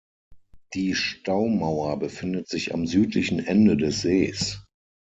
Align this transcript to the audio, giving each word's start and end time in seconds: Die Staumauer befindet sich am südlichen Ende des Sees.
Die 0.73 0.95
Staumauer 0.95 1.99
befindet 1.99 2.47
sich 2.49 2.73
am 2.73 2.87
südlichen 2.87 3.37
Ende 3.37 3.77
des 3.77 4.01
Sees. 4.01 4.65